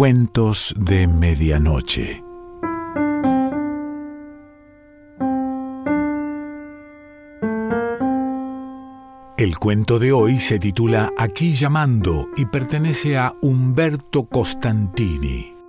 Cuentos 0.00 0.74
de 0.78 1.06
Medianoche. 1.06 2.24
El 9.36 9.58
cuento 9.58 9.98
de 9.98 10.12
hoy 10.12 10.38
se 10.38 10.58
titula 10.58 11.10
Aquí 11.18 11.52
llamando 11.52 12.28
y 12.38 12.46
pertenece 12.46 13.18
a 13.18 13.34
Umberto 13.42 14.24
Costantini. 14.24 15.59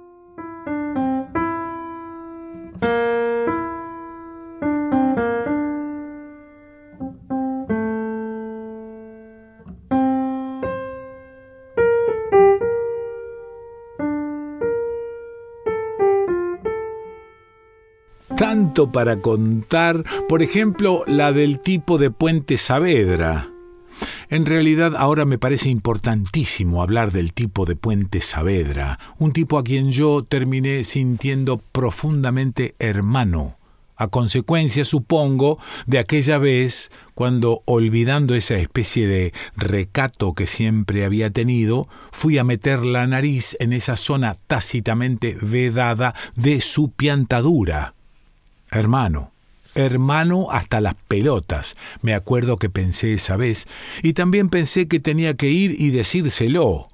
Para 18.89 19.19
contar, 19.19 20.05
por 20.29 20.41
ejemplo, 20.41 21.03
la 21.05 21.33
del 21.33 21.59
tipo 21.59 21.97
de 21.97 22.09
Puente 22.09 22.57
Saavedra. 22.57 23.49
En 24.29 24.45
realidad 24.45 24.95
ahora 24.95 25.25
me 25.25 25.37
parece 25.37 25.69
importantísimo 25.69 26.81
hablar 26.81 27.11
del 27.11 27.33
tipo 27.33 27.65
de 27.65 27.75
Puente 27.75 28.21
Saavedra, 28.21 28.97
un 29.19 29.33
tipo 29.33 29.57
a 29.57 29.63
quien 29.63 29.91
yo 29.91 30.23
terminé 30.23 30.85
sintiendo 30.85 31.57
profundamente 31.57 32.73
hermano, 32.79 33.57
a 34.01 34.07
consecuencia, 34.07 34.83
supongo, 34.83 35.59
de 35.85 35.99
aquella 35.99 36.39
vez 36.39 36.89
cuando, 37.13 37.61
olvidando 37.65 38.33
esa 38.33 38.55
especie 38.55 39.05
de 39.05 39.31
recato 39.55 40.33
que 40.33 40.47
siempre 40.47 41.05
había 41.05 41.29
tenido, 41.29 41.87
fui 42.11 42.39
a 42.39 42.43
meter 42.43 42.83
la 42.83 43.05
nariz 43.05 43.55
en 43.59 43.73
esa 43.73 43.95
zona 43.95 44.35
tácitamente 44.47 45.37
vedada 45.39 46.15
de 46.35 46.61
su 46.61 46.89
piantadura. 46.89 47.93
Hermano, 48.73 49.33
hermano 49.75 50.49
hasta 50.49 50.79
las 50.79 50.95
pelotas, 50.95 51.75
me 52.01 52.13
acuerdo 52.13 52.55
que 52.55 52.69
pensé 52.69 53.13
esa 53.13 53.35
vez, 53.35 53.67
y 54.01 54.13
también 54.13 54.47
pensé 54.47 54.87
que 54.87 55.01
tenía 55.01 55.33
que 55.33 55.49
ir 55.49 55.75
y 55.77 55.89
decírselo. 55.89 56.87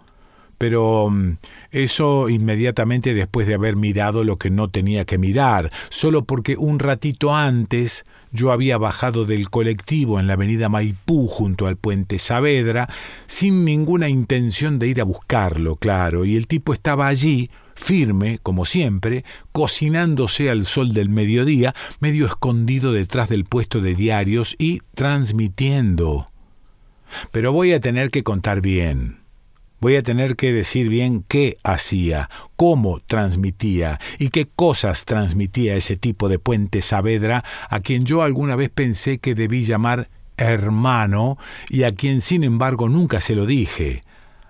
Pero 0.57 1.11
mm, 1.11 1.37
eso 1.69 2.29
inmediatamente 2.29 3.13
después 3.13 3.45
de 3.45 3.53
haber 3.53 3.75
mirado 3.75 4.23
lo 4.23 4.37
que 4.37 4.49
no 4.49 4.71
tenía 4.71 5.05
que 5.05 5.19
mirar, 5.19 5.71
solo 5.89 6.23
porque 6.23 6.57
un 6.57 6.79
ratito 6.79 7.35
antes 7.35 8.05
yo 8.31 8.51
había 8.51 8.79
bajado 8.79 9.25
del 9.25 9.51
colectivo 9.51 10.19
en 10.19 10.25
la 10.25 10.33
avenida 10.33 10.67
Maipú 10.67 11.27
junto 11.27 11.67
al 11.67 11.77
puente 11.77 12.17
Saavedra, 12.17 12.89
sin 13.27 13.65
ninguna 13.65 14.09
intención 14.09 14.79
de 14.79 14.87
ir 14.87 14.99
a 14.99 15.03
buscarlo, 15.03 15.75
claro, 15.75 16.25
y 16.25 16.35
el 16.35 16.47
tipo 16.47 16.73
estaba 16.73 17.05
allí, 17.05 17.51
firme, 17.77 18.39
como 18.43 18.65
siempre, 18.65 19.23
cocinándose 19.51 20.49
al 20.49 20.65
sol 20.65 20.93
del 20.93 21.09
mediodía, 21.09 21.73
medio 21.99 22.25
escondido 22.25 22.91
detrás 22.91 23.29
del 23.29 23.45
puesto 23.45 23.79
de 23.79 23.95
diarios 23.95 24.55
y 24.57 24.81
transmitiendo. 24.93 26.29
Pero 27.31 27.53
voy 27.53 27.71
a 27.71 27.79
tener 27.79 28.09
que 28.09 28.23
contar 28.23 28.61
bien. 28.61 29.19
Voy 29.79 29.95
a 29.95 30.01
tener 30.01 30.35
que 30.35 30.51
decir 30.51 30.89
bien 30.89 31.23
qué 31.27 31.57
hacía, 31.63 32.31
cómo 32.55 32.99
transmitía 33.05 33.99
y 34.17 34.29
qué 34.29 34.47
cosas 34.47 35.05
transmitía 35.05 35.75
ese 35.75 35.95
tipo 35.95 36.29
de 36.29 36.39
Puente 36.39 36.81
Saavedra 36.81 37.43
a 37.69 37.79
quien 37.79 38.03
yo 38.03 38.23
alguna 38.23 38.55
vez 38.55 38.71
pensé 38.71 39.19
que 39.19 39.35
debí 39.35 39.65
llamar 39.65 40.09
hermano 40.35 41.37
y 41.69 41.83
a 41.83 41.93
quien 41.93 42.21
sin 42.21 42.43
embargo 42.43 42.89
nunca 42.89 43.21
se 43.21 43.35
lo 43.35 43.45
dije, 43.45 44.01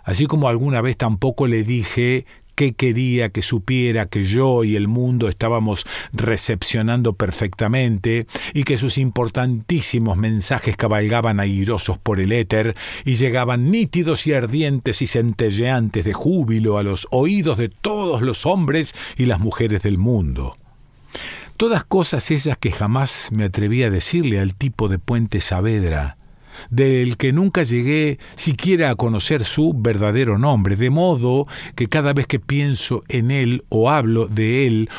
así 0.03 0.27
como 0.27 0.47
alguna 0.47 0.79
vez 0.79 0.95
tampoco 0.95 1.47
le 1.47 1.63
dije 1.63 2.25
qué 2.57 2.73
quería 2.73 3.29
que 3.29 3.43
supiera 3.43 4.07
que 4.07 4.23
yo 4.23 4.63
y 4.63 4.75
el 4.75 4.87
mundo 4.87 5.29
estábamos 5.29 5.85
recepcionando 6.11 7.13
perfectamente 7.13 8.25
y 8.55 8.63
que 8.63 8.79
sus 8.79 8.97
importantísimos 8.97 10.17
mensajes 10.17 10.75
cabalgaban 10.75 11.39
airosos 11.39 11.99
por 11.99 12.19
el 12.19 12.31
éter 12.31 12.75
y 13.05 13.13
llegaban 13.13 13.69
nítidos 13.69 14.25
y 14.25 14.33
ardientes 14.33 15.03
y 15.03 15.07
centelleantes 15.07 16.03
de 16.03 16.13
júbilo 16.13 16.79
a 16.79 16.83
los 16.83 17.07
oídos 17.11 17.59
de 17.59 17.69
todos 17.69 18.23
los 18.23 18.47
hombres 18.47 18.95
y 19.17 19.27
las 19.27 19.39
mujeres 19.39 19.83
del 19.83 19.99
mundo. 19.99 20.57
Todas 21.57 21.83
cosas 21.83 22.31
esas 22.31 22.57
que 22.57 22.71
jamás 22.71 23.29
me 23.31 23.43
atreví 23.43 23.83
a 23.83 23.91
decirle 23.91 24.39
al 24.39 24.55
tipo 24.55 24.89
de 24.89 24.97
Puente 24.97 25.41
Saavedra, 25.41 26.17
del 26.69 27.17
que 27.17 27.33
nunca 27.33 27.63
llegué 27.63 28.19
siquiera 28.35 28.89
a 28.89 28.95
conocer 28.95 29.43
su 29.43 29.73
verdadero 29.75 30.37
nombre, 30.37 30.75
de 30.75 30.89
modo 30.89 31.47
que 31.75 31.87
cada 31.87 32.13
vez 32.13 32.27
que 32.27 32.39
pienso 32.39 33.01
en 33.07 33.31
él 33.31 33.65
o 33.69 33.89
hablo 33.89 34.27
de 34.27 34.67
él, 34.67 34.89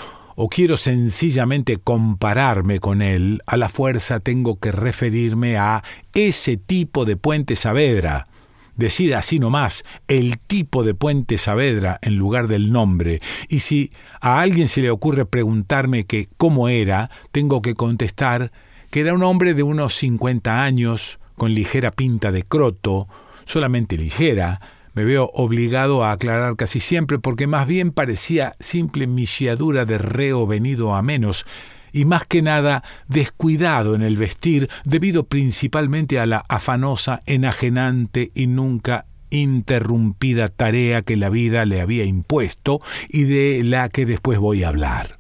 o 0.41 0.49
quiero 0.49 0.77
sencillamente 0.77 1.79
compararme 1.79 2.79
con 2.79 3.03
él, 3.03 3.43
a 3.47 3.57
la 3.57 3.69
fuerza 3.69 4.21
tengo 4.21 4.61
que 4.61 4.71
referirme 4.71 5.57
a 5.57 5.83
ese 6.15 6.57
tipo 6.57 7.05
de 7.05 7.17
Puente 7.17 7.57
Saavedra, 7.57 8.29
decir 8.77 9.17
así 9.17 9.41
nomás 9.41 9.85
el 10.07 10.39
tipo 10.39 10.85
de 10.85 10.95
Puente 10.95 11.39
Saavedra 11.39 11.99
en 12.03 12.15
lugar 12.15 12.47
del 12.47 12.71
nombre, 12.71 13.21
y 13.49 13.59
si 13.59 13.91
a 14.21 14.41
alguien 14.41 14.69
se 14.69 14.81
le 14.81 14.91
ocurre 14.91 15.27
preguntarme 15.27 16.05
que 16.05 16.29
cómo 16.37 16.69
era, 16.69 17.11
tengo 17.33 17.61
que 17.61 17.75
contestar 17.75 18.53
que 18.91 19.01
era 19.01 19.15
un 19.15 19.25
hombre 19.25 19.55
de 19.55 19.65
unos 19.65 19.95
cincuenta 19.95 20.63
años, 20.63 21.19
con 21.38 21.54
ligera 21.54 21.91
pinta 21.91 22.31
de 22.31 22.43
croto, 22.43 23.09
solamente 23.47 23.97
ligera, 23.97 24.60
me 24.93 25.04
veo 25.04 25.31
obligado 25.32 26.04
a 26.04 26.12
aclarar 26.12 26.56
casi 26.56 26.81
siempre 26.81 27.19
porque 27.19 27.47
más 27.47 27.66
bien 27.66 27.93
parecía 27.93 28.53
simple 28.59 29.06
misiadura 29.06 29.84
de 29.84 29.97
reo 29.97 30.47
venido 30.47 30.94
a 30.94 31.03
menos, 31.03 31.47
y 31.93 32.04
más 32.04 32.26
que 32.26 32.43
nada 32.43 32.82
descuidado 33.06 33.94
en 33.94 34.03
el 34.03 34.16
vestir 34.16 34.69
debido 34.84 35.25
principalmente 35.25 36.19
a 36.19 36.26
la 36.26 36.44
afanosa, 36.49 37.22
enajenante 37.26 38.31
y 38.34 38.47
nunca 38.47 39.06
interrumpida 39.31 40.49
tarea 40.49 41.03
que 41.03 41.16
la 41.16 41.31
vida 41.31 41.65
le 41.65 41.81
había 41.81 42.05
impuesto 42.05 42.81
y 43.09 43.25
de 43.25 43.62
la 43.65 43.88
que 43.88 44.06
después 44.06 44.38
voy 44.38 44.65
a 44.65 44.69
hablar. 44.69 45.19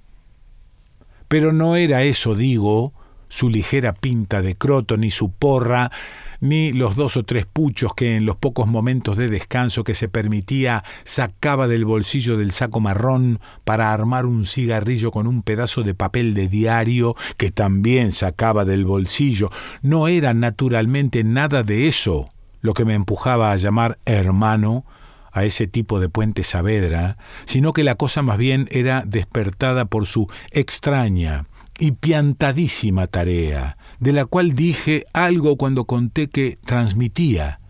Pero 1.28 1.52
no 1.52 1.76
era 1.76 2.02
eso, 2.02 2.34
digo, 2.34 2.94
su 3.28 3.50
ligera 3.50 3.92
pinta 3.92 4.42
de 4.42 4.56
croto, 4.56 4.96
ni 4.96 5.10
su 5.10 5.30
porra, 5.30 5.90
ni 6.40 6.72
los 6.72 6.96
dos 6.96 7.16
o 7.16 7.24
tres 7.24 7.46
puchos 7.46 7.94
que 7.94 8.16
en 8.16 8.26
los 8.26 8.36
pocos 8.36 8.66
momentos 8.66 9.16
de 9.16 9.28
descanso 9.28 9.84
que 9.84 9.94
se 9.94 10.08
permitía 10.08 10.84
sacaba 11.04 11.68
del 11.68 11.84
bolsillo 11.84 12.36
del 12.36 12.52
saco 12.52 12.80
marrón 12.80 13.40
para 13.64 13.92
armar 13.92 14.26
un 14.26 14.44
cigarrillo 14.44 15.10
con 15.10 15.26
un 15.26 15.42
pedazo 15.42 15.82
de 15.82 15.94
papel 15.94 16.34
de 16.34 16.48
diario 16.48 17.16
que 17.36 17.50
también 17.50 18.12
sacaba 18.12 18.64
del 18.64 18.84
bolsillo. 18.84 19.50
No 19.82 20.08
era 20.08 20.34
naturalmente 20.34 21.24
nada 21.24 21.62
de 21.62 21.88
eso 21.88 22.28
lo 22.60 22.74
que 22.74 22.84
me 22.84 22.94
empujaba 22.94 23.52
a 23.52 23.56
llamar 23.56 23.98
hermano 24.04 24.84
a 25.32 25.44
ese 25.44 25.66
tipo 25.66 26.00
de 26.00 26.08
puente 26.08 26.42
Saavedra, 26.42 27.16
sino 27.44 27.72
que 27.72 27.84
la 27.84 27.94
cosa 27.94 28.22
más 28.22 28.38
bien 28.38 28.68
era 28.72 29.04
despertada 29.06 29.84
por 29.84 30.06
su 30.06 30.28
extraña, 30.50 31.46
y 31.78 31.92
piantadísima 31.92 33.06
tarea, 33.06 33.78
de 34.00 34.12
la 34.12 34.26
cual 34.26 34.54
dije 34.54 35.04
algo 35.12 35.56
cuando 35.56 35.84
conté 35.84 36.28
que 36.28 36.58
transmitía, 36.64 37.60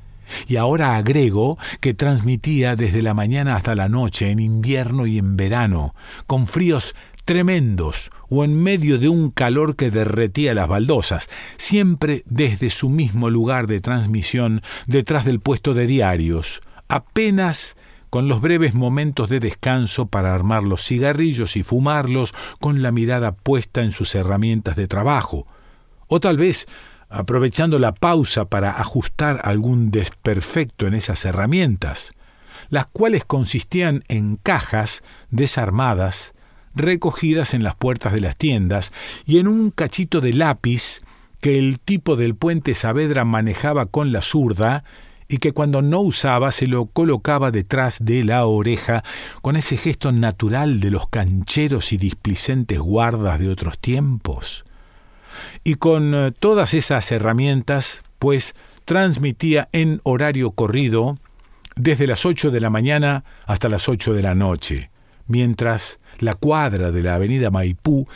y 0.47 0.57
ahora 0.57 0.97
agrego 0.97 1.59
que 1.81 1.95
transmitía 1.95 2.77
desde 2.77 3.03
la 3.03 3.15
mañana 3.15 3.57
hasta 3.57 3.75
la 3.75 3.89
noche, 3.89 4.31
en 4.31 4.41
invierno 4.41 5.07
y 5.07 5.19
en 5.19 5.37
verano, 5.37 5.95
con 6.27 6.47
fríos 6.47 6.95
tremendos 7.25 8.11
o 8.31 8.45
en 8.45 8.61
medio 8.63 8.99
de 8.99 9.09
un 9.09 9.31
calor 9.31 9.77
que 9.77 9.91
derretía 9.91 10.55
las 10.55 10.69
baldosas, 10.69 11.29
siempre 11.57 12.23
desde 12.27 12.71
su 12.71 12.89
mismo 12.89 13.31
lugar 13.31 13.67
de 13.67 13.81
transmisión, 13.81 14.63
detrás 14.87 15.25
del 15.25 15.41
puesto 15.41 15.75
de 15.75 15.87
diarios, 15.87 16.63
apenas 16.89 17.77
con 18.11 18.29
los 18.29 18.41
breves 18.41 18.75
momentos 18.75 19.29
de 19.31 19.41
descanso 19.41 20.07
para 20.07 20.35
armar 20.35 20.63
los 20.63 20.85
cigarrillos 20.85 21.57
y 21.57 21.63
fumarlos 21.63 22.35
con 22.61 22.83
la 22.83 22.93
mirada 22.93 23.33
puesta 23.33 23.83
en 23.83 23.93
sus 23.93 24.15
herramientas 24.15 24.77
de 24.77 24.89
trabajo, 24.89 25.47
o 26.07 26.21
tal 26.21 26.37
vez 26.37 26.67
aprovechando 27.09 27.79
la 27.79 27.93
pausa 27.93 28.47
para 28.47 28.73
ajustar 28.73 29.41
algún 29.45 29.91
desperfecto 29.91 30.87
en 30.87 30.95
esas 30.95 31.25
herramientas, 31.25 32.13
las 32.69 32.87
cuales 32.87 33.25
consistían 33.25 34.05
en 34.09 34.37
cajas 34.37 35.03
desarmadas, 35.31 36.35
recogidas 36.75 37.55
en 37.55 37.63
las 37.63 37.75
puertas 37.75 38.13
de 38.13 38.21
las 38.21 38.37
tiendas 38.37 38.93
y 39.25 39.39
en 39.39 39.49
un 39.49 39.71
cachito 39.71 40.21
de 40.21 40.33
lápiz 40.33 41.01
que 41.41 41.59
el 41.59 41.79
tipo 41.81 42.17
del 42.17 42.35
puente 42.35 42.75
Saavedra 42.75 43.25
manejaba 43.25 43.87
con 43.87 44.13
la 44.13 44.23
zurda 44.23 44.85
y 45.29 45.39
que 45.39 45.53
cuando 45.53 45.83
no 45.83 46.01
usaba 46.01 46.51
se 46.53 46.67
lo 46.67 46.87
colocaba 46.87 47.51
detrás 47.51 47.99
de 48.03 48.25
la 48.25 48.47
oreja 48.47 49.05
con 49.43 49.57
ese 49.57 49.77
gesto 49.77 50.11
natural 50.11 50.81
de 50.81 50.91
los 50.91 51.07
cancheros 51.09 51.93
y 51.93 51.99
displicentes 51.99 52.79
guardas 52.79 53.39
de 53.39 53.51
otros 53.51 53.79
tiempos. 53.79 54.65
Y 55.65 55.75
con 55.75 56.15
eh, 56.15 56.33
todas 56.33 56.75
esas 56.75 57.13
herramientas, 57.13 58.03
pues 58.19 58.55
transmitía 58.87 59.69
en 59.73 60.01
horario 60.03 60.53
corrido 60.53 61.19
desde 61.77 62.07
las 62.07 62.25
8 62.25 62.51
de 62.51 62.61
la 62.61 62.71
mañana 62.71 63.25
hasta 63.47 63.69
las 63.69 63.89
8 63.89 64.15
de 64.15 64.23
la 64.23 64.35
noche, 64.35 64.91
mientras 65.27 66.01
la 66.19 66.35
cuadra 66.35 66.91
de 66.91 67.03
la 67.03 67.15
avenida 67.15 67.51
Maipú 67.51 68.09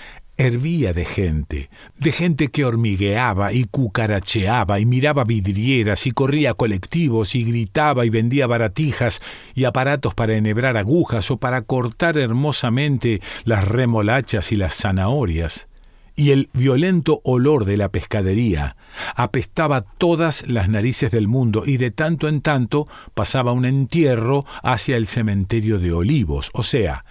hervía 0.47 0.93
de 0.93 1.05
gente, 1.05 1.71
de 1.99 2.13
gente 2.13 2.49
que 2.49 2.65
hormigueaba 2.65 3.53
y 3.53 3.65
cucaracheaba 3.65 4.81
y 4.81 4.87
miraba 4.87 5.25
vidrieras 5.25 6.07
y 6.07 6.13
corría 6.13 6.55
colectivos 6.55 7.35
y 7.35 7.45
gritaba 7.45 8.05
y 8.05 8.11
vendía 8.11 8.47
baratijas 8.47 9.23
y 9.55 9.65
aparatos 9.65 10.15
para 10.15 10.37
enhebrar 10.37 10.77
agujas 10.77 11.31
o 11.31 11.37
para 11.37 11.63
cortar 11.63 12.19
hermosamente 12.19 13.21
las 13.45 13.67
remolachas 13.67 14.53
y 14.53 14.57
las 14.57 14.75
zanahorias. 14.75 15.69
Y 16.15 16.31
el 16.31 16.51
violento 16.53 17.21
olor 17.25 17.65
de 17.65 17.79
la 17.79 17.89
pescadería 17.89 18.77
apestaba 19.17 19.81
todas 19.81 20.47
las 20.47 20.69
narices 20.69 21.11
del 21.11 21.27
mundo 21.27 21.63
y 21.65 21.79
de 21.79 21.91
tanto 21.91 22.29
en 22.29 22.43
tanto 22.43 22.87
pasaba 23.15 23.53
un 23.53 23.65
entierro 23.65 24.45
hacia 24.63 24.99
el 24.99 25.07
cementerio 25.07 25.79
de 25.79 25.93
olivos, 25.93 26.51
o 26.53 26.63
sea, 26.63 27.05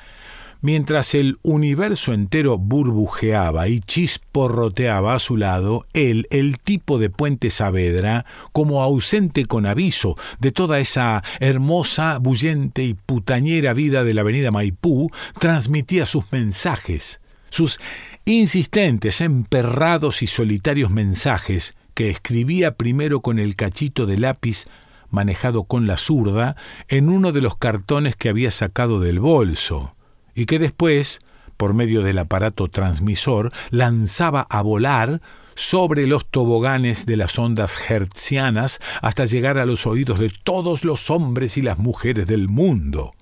Mientras 0.63 1.16
el 1.16 1.40
universo 1.42 2.13
entero 2.13 2.60
burbujeaba 2.60 3.68
y 3.68 3.80
chisporroteaba 3.80 5.16
a 5.16 5.19
su 5.19 5.36
lado, 5.36 5.81
él, 5.94 6.28
el 6.30 6.60
tipo 6.60 7.00
de 7.00 7.10
Puente 7.10 7.50
Saavedra, 7.50 8.25
como 8.52 8.84
ausente 8.84 9.48
con 9.48 9.66
aviso 9.66 10.16
de 10.40 10.52
toda 10.52 10.80
esa 10.80 11.24
hermosa, 11.40 12.19
bullente 12.19 12.84
y 12.84 12.94
putañera 12.94 13.74
vida 13.74 14.04
de 14.04 14.13
la 14.13 14.22
avenida 14.22 14.52
Maipú, 14.52 15.10
transmitía 15.40 16.06
sus 16.06 16.31
mensajes, 16.31 17.22
sus 17.50 17.80
insistentes, 18.25 19.19
emperrados 19.19 20.22
y 20.22 20.28
solitarios 20.28 20.92
mensajes 20.92 21.74
que 21.96 22.12
escribía 22.12 22.75
primero 22.75 23.22
con 23.22 23.40
el 23.40 23.56
cachito 23.56 24.06
de 24.06 24.19
lápiz 24.19 24.66
manejado 25.10 25.63
con 25.63 25.88
la 25.88 25.98
zurda 25.98 26.56
en 26.88 27.10
uno 27.10 27.31
de 27.31 27.42
los 27.42 27.56
cartones 27.56 28.16
que 28.16 28.30
había 28.30 28.52
sacado 28.52 29.00
del 29.00 29.19
bolso 29.19 29.96
y 30.41 30.47
que 30.47 30.57
después, 30.57 31.19
por 31.55 31.75
medio 31.75 32.01
del 32.01 32.17
aparato 32.17 32.67
transmisor, 32.67 33.51
lanzaba 33.69 34.47
a 34.49 34.63
volar 34.63 35.21
sobre 35.53 36.07
los 36.07 36.25
toboganes 36.25 37.05
de 37.05 37.15
las 37.15 37.38
ondas 37.38 37.77
hertzianas 37.88 38.79
hasta 39.03 39.25
llegar 39.25 39.59
a 39.59 39.67
los 39.67 39.85
oídos 39.85 40.19
de 40.19 40.33
todos 40.43 40.83
los 40.83 41.11
hombres 41.11 41.57
y 41.57 41.61
las 41.61 41.77
mujeres 41.77 42.25
del 42.25 42.49
mundo, 42.49 43.13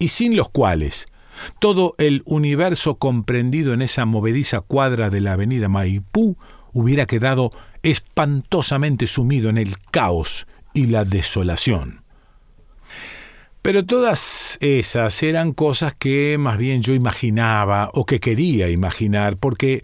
y 0.00 0.08
sin 0.08 0.36
los 0.36 0.48
cuales 0.50 1.06
todo 1.60 1.94
el 1.98 2.24
universo 2.24 2.96
comprendido 2.96 3.72
en 3.72 3.82
esa 3.82 4.04
movediza 4.04 4.62
cuadra 4.62 5.10
de 5.10 5.20
la 5.20 5.34
avenida 5.34 5.68
Maipú 5.68 6.36
hubiera 6.72 7.06
quedado 7.06 7.52
espantosamente 7.84 9.06
sumido 9.06 9.48
en 9.48 9.58
el 9.58 9.78
caos 9.92 10.48
y 10.74 10.86
la 10.86 11.04
desolación. 11.04 12.01
Pero 13.62 13.86
todas 13.86 14.58
esas 14.60 15.22
eran 15.22 15.52
cosas 15.52 15.94
que 15.94 16.36
más 16.36 16.58
bien 16.58 16.82
yo 16.82 16.94
imaginaba 16.94 17.90
o 17.94 18.04
que 18.04 18.18
quería 18.18 18.68
imaginar, 18.68 19.36
porque 19.36 19.82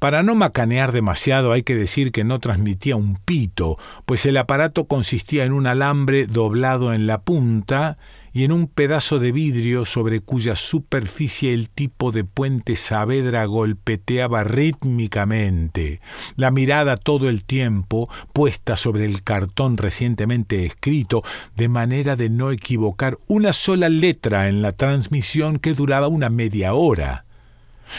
para 0.00 0.24
no 0.24 0.34
macanear 0.34 0.90
demasiado 0.90 1.52
hay 1.52 1.62
que 1.62 1.76
decir 1.76 2.10
que 2.10 2.24
no 2.24 2.40
transmitía 2.40 2.96
un 2.96 3.14
pito, 3.14 3.78
pues 4.06 4.26
el 4.26 4.36
aparato 4.36 4.86
consistía 4.86 5.44
en 5.44 5.52
un 5.52 5.68
alambre 5.68 6.26
doblado 6.26 6.92
en 6.92 7.06
la 7.06 7.20
punta 7.20 7.96
y 8.32 8.44
en 8.44 8.52
un 8.52 8.66
pedazo 8.66 9.18
de 9.18 9.32
vidrio 9.32 9.84
sobre 9.84 10.20
cuya 10.20 10.56
superficie 10.56 11.52
el 11.52 11.70
tipo 11.70 12.12
de 12.12 12.24
puente 12.24 12.76
Saavedra 12.76 13.44
golpeteaba 13.44 14.44
rítmicamente, 14.44 16.00
la 16.36 16.50
mirada 16.50 16.96
todo 16.96 17.28
el 17.28 17.44
tiempo 17.44 18.08
puesta 18.32 18.76
sobre 18.76 19.04
el 19.04 19.22
cartón 19.22 19.76
recientemente 19.76 20.64
escrito, 20.64 21.22
de 21.56 21.68
manera 21.68 22.16
de 22.16 22.30
no 22.30 22.50
equivocar 22.50 23.18
una 23.28 23.52
sola 23.52 23.88
letra 23.88 24.48
en 24.48 24.62
la 24.62 24.72
transmisión 24.72 25.58
que 25.58 25.74
duraba 25.74 26.08
una 26.08 26.30
media 26.30 26.74
hora. 26.74 27.24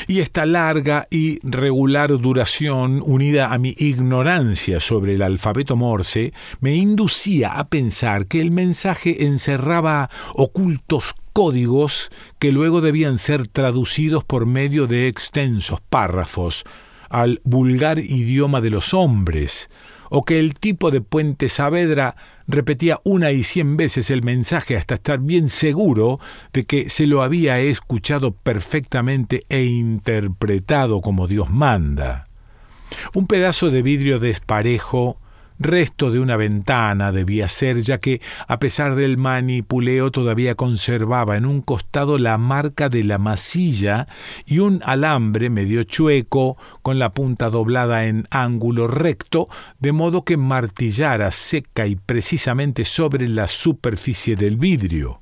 Y 0.07 0.19
esta 0.19 0.45
larga 0.45 1.06
y 1.10 1.40
regular 1.48 2.18
duración, 2.19 3.01
unida 3.06 3.54
a 3.54 3.57
mi 3.57 3.75
ignorancia 3.78 4.80
sobre 4.80 5.16
el 5.16 5.22
alfabeto 5.22 5.75
morse, 5.75 6.34
me 6.60 6.75
inducía 6.75 7.54
a 7.54 7.66
pensar 7.66 8.28
que 8.28 8.42
el 8.42 8.51
mensaje 8.51 9.25
encerraba 9.25 10.10
ocultos 10.36 11.16
códigos 11.34 12.12
que 12.40 12.51
luego 12.51 12.81
debían 12.81 13.18
ser 13.18 13.48
traducidos 13.48 14.24
por 14.24 14.45
medio 14.45 14.88
de 14.88 15.07
extensos 15.07 15.81
párrafos 15.81 16.63
al 17.10 17.42
vulgar 17.44 18.00
idioma 18.00 18.62
de 18.62 18.72
los 18.72 18.94
hombres, 18.94 19.69
o 20.10 20.25
que 20.25 20.39
el 20.39 20.56
tipo 20.56 20.89
de 20.89 21.01
Puente 21.01 21.50
Saavedra 21.50 22.16
repetía 22.48 23.00
una 23.04 23.31
y 23.31 23.44
cien 23.44 23.78
veces 23.78 24.10
el 24.10 24.24
mensaje 24.24 24.78
hasta 24.78 24.95
estar 24.95 25.19
bien 25.19 25.50
seguro 25.50 26.19
de 26.51 26.66
que 26.66 26.90
se 26.90 27.06
lo 27.06 27.24
había 27.24 27.60
escuchado 27.60 28.31
perfectamente 28.31 29.44
e 29.50 29.63
interpretado 29.63 31.01
como 31.01 31.28
Dios 31.28 31.50
manda. 31.50 32.28
Un 33.13 33.28
pedazo 33.28 33.69
de 33.69 33.81
vidrio 33.81 34.19
desparejo 34.19 35.18
resto 35.63 36.12
de 36.12 36.19
una 36.19 36.38
ventana 36.38 37.12
debía 37.12 37.48
ser, 37.48 37.81
ya 37.81 37.98
que, 37.98 38.21
a 38.48 38.60
pesar 38.60 38.95
del 38.95 39.18
manipuleo, 39.18 40.12
todavía 40.12 40.56
conservaba 40.56 41.38
en 41.38 41.45
un 41.45 41.62
costado 41.62 42.18
la 42.18 42.38
marca 42.38 42.89
de 42.89 43.04
la 43.04 43.18
masilla 43.18 44.07
y 44.45 44.60
un 44.60 44.81
alambre 44.86 45.50
medio 45.50 45.83
chueco, 45.83 46.57
con 46.81 47.00
la 47.00 47.12
punta 47.12 47.50
doblada 47.50 48.06
en 48.06 48.27
ángulo 48.30 48.88
recto, 48.88 49.48
de 49.80 49.92
modo 49.92 50.24
que 50.24 50.38
martillara 50.38 51.31
seca 51.31 51.88
y 51.88 51.95
precisamente 51.95 52.86
sobre 52.86 53.27
la 53.27 53.48
superficie 53.48 54.36
del 54.36 54.57
vidrio. 54.57 55.19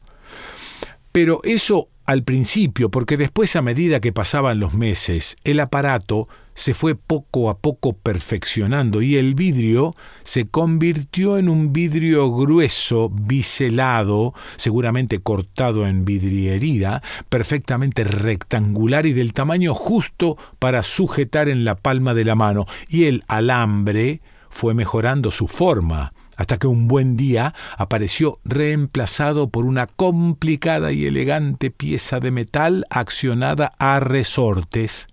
Pero 1.11 1.41
eso 1.43 1.89
al 2.05 2.23
principio, 2.23 2.89
porque 2.89 3.17
después 3.17 3.55
a 3.55 3.61
medida 3.61 3.99
que 3.99 4.11
pasaban 4.11 4.59
los 4.59 4.73
meses, 4.73 5.37
el 5.43 5.59
aparato 5.59 6.27
se 6.53 6.73
fue 6.73 6.95
poco 6.95 7.49
a 7.49 7.57
poco 7.57 7.93
perfeccionando 7.93 9.01
y 9.01 9.15
el 9.15 9.35
vidrio 9.35 9.95
se 10.23 10.47
convirtió 10.47 11.37
en 11.37 11.47
un 11.47 11.71
vidrio 11.71 12.31
grueso, 12.31 13.09
biselado, 13.09 14.33
seguramente 14.57 15.19
cortado 15.19 15.87
en 15.87 16.03
vidriería, 16.03 17.01
perfectamente 17.29 18.03
rectangular 18.03 19.05
y 19.05 19.13
del 19.13 19.33
tamaño 19.33 19.73
justo 19.73 20.37
para 20.59 20.83
sujetar 20.83 21.49
en 21.49 21.63
la 21.63 21.75
palma 21.75 22.13
de 22.13 22.25
la 22.25 22.35
mano, 22.35 22.65
y 22.89 23.05
el 23.05 23.23
alambre 23.27 24.21
fue 24.49 24.73
mejorando 24.73 25.31
su 25.31 25.47
forma 25.47 26.13
hasta 26.41 26.57
que 26.57 26.65
un 26.65 26.87
buen 26.87 27.17
día 27.17 27.53
apareció 27.77 28.39
reemplazado 28.43 29.51
por 29.51 29.65
una 29.65 29.85
complicada 29.85 30.91
y 30.91 31.05
elegante 31.05 31.69
pieza 31.69 32.19
de 32.19 32.31
metal 32.31 32.87
accionada 32.89 33.73
a 33.77 33.99
resortes. 33.99 35.07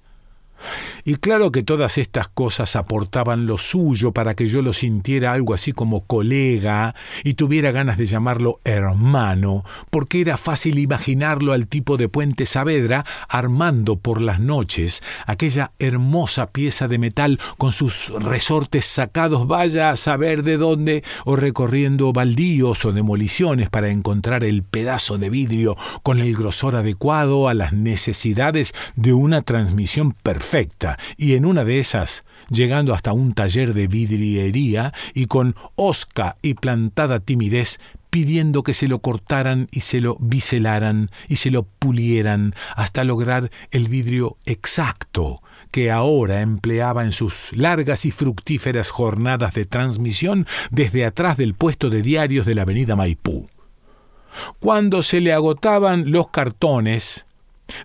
Y 1.05 1.17
claro 1.17 1.53
que 1.53 1.63
todas 1.63 1.99
estas 1.99 2.29
cosas 2.29 2.77
aportaban 2.77 3.47
lo 3.47 3.59
suyo 3.59 4.13
para 4.13 4.35
que 4.35 4.49
yo 4.49 4.63
lo 4.63 4.73
sintiera 4.73 5.33
algo 5.33 5.55
así 5.55 5.73
como 5.73 6.05
colega 6.05 6.95
y 7.25 7.35
tuviera 7.35 7.71
ganas 7.71 7.99
de 7.99 8.07
llamarlo 8.07 8.61
hermano, 8.65 9.65
porque 9.91 10.21
era 10.21 10.37
fácil 10.37 10.79
imaginarlo 10.79 11.53
al 11.53 11.67
tipo 11.67 11.97
de 11.97 12.09
Puente 12.09 12.47
Saavedra 12.47 13.05
armando 13.29 13.97
por 13.97 14.21
las 14.21 14.41
noches 14.41 15.03
aquella 15.27 15.73
hermosa 15.79 16.51
pieza 16.51 16.89
de 16.89 16.99
metal 16.99 17.41
con 17.57 17.73
sus 17.73 18.09
resortes 18.21 18.85
sacados 18.85 19.47
vaya 19.47 19.91
a 19.91 19.97
saber 19.97 20.43
de 20.43 20.57
dónde, 20.57 21.05
o 21.25 21.37
recorriendo 21.37 22.13
baldíos 22.13 22.85
o 22.85 22.93
demoliciones 22.93 23.71
para 23.71 23.91
encontrar 23.91 24.45
el 24.45 24.63
pedazo 24.63 25.19
de 25.19 25.31
vidrio 25.31 25.77
con 26.03 26.19
el 26.19 26.35
grosor 26.35 26.77
adecuado 26.77 27.49
a 27.49 27.55
las 27.55 27.73
necesidades 27.73 28.75
de 28.97 29.13
una 29.13 29.43
transmisión 29.43 30.13
perfecta 30.13 30.48
y 31.17 31.35
en 31.35 31.45
una 31.45 31.65
de 31.65 31.79
esas, 31.79 32.25
llegando 32.51 32.95
hasta 32.95 33.13
un 33.13 33.35
taller 33.35 33.75
de 33.75 33.87
vidriería 33.87 34.95
y 35.13 35.27
con 35.27 35.57
osca 35.75 36.37
y 36.41 36.55
plantada 36.55 37.21
timidez, 37.21 37.81
pidiendo 38.09 38.63
que 38.63 38.73
se 38.73 38.89
lo 38.89 39.01
cortaran 39.01 39.69
y 39.71 39.83
se 39.83 40.01
lo 40.01 40.17
biselaran 40.21 41.11
y 41.29 41.37
se 41.37 41.51
lo 41.51 41.65
pulieran 41.65 42.55
hasta 42.77 43.05
lograr 43.05 43.51
el 43.71 43.89
vidrio 43.89 44.39
exacto 44.47 45.43
que 45.71 45.91
ahora 45.91 46.41
empleaba 46.41 47.05
en 47.05 47.13
sus 47.13 47.55
largas 47.55 48.07
y 48.07 48.11
fructíferas 48.11 48.89
jornadas 48.89 49.53
de 49.53 49.67
transmisión 49.67 50.47
desde 50.71 51.05
atrás 51.05 51.37
del 51.37 51.53
puesto 51.53 51.91
de 51.91 52.01
diarios 52.01 52.47
de 52.47 52.55
la 52.55 52.63
avenida 52.63 52.97
Maipú. 52.97 53.47
Cuando 54.61 55.03
se 55.03 55.21
le 55.21 55.35
agotaban 55.35 56.11
los 56.11 56.29
cartones, 56.29 57.27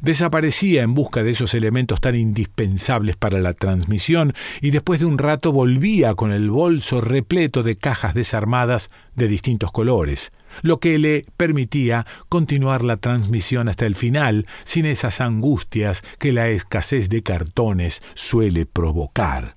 Desaparecía 0.02 0.84
en 0.84 0.94
busca 0.94 1.24
de 1.24 1.32
esos 1.32 1.54
elementos 1.54 2.02
tan 2.02 2.16
indispensables 2.16 3.16
para 3.16 3.40
la 3.40 3.54
transmisión 3.54 4.34
y 4.62 4.72
después 4.72 5.00
de 5.00 5.06
un 5.06 5.18
rato 5.18 5.52
volvía 5.52 6.16
con 6.16 6.32
el 6.32 6.50
bolso 6.50 7.02
repleto 7.02 7.64
de 7.64 7.76
cajas 7.76 8.14
desarmadas 8.14 8.92
de 9.16 9.28
distintos 9.28 9.72
colores, 9.72 10.32
lo 10.62 10.80
que 10.80 10.98
le 10.98 11.26
permitía 11.38 12.06
continuar 12.30 12.84
la 12.84 12.98
transmisión 12.98 13.68
hasta 13.68 13.86
el 13.86 13.96
final 13.96 14.48
sin 14.64 14.86
esas 14.86 15.22
angustias 15.22 16.04
que 16.20 16.32
la 16.32 16.50
escasez 16.50 17.10
de 17.10 17.24
cartones 17.24 18.02
suele 18.14 18.66
provocar. 18.66 19.56